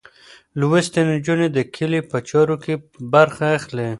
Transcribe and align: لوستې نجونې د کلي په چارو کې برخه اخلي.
لوستې 0.59 1.01
نجونې 1.09 1.47
د 1.51 1.57
کلي 1.75 1.99
په 2.09 2.17
چارو 2.29 2.55
کې 2.63 2.73
برخه 3.13 3.45
اخلي. 3.57 3.87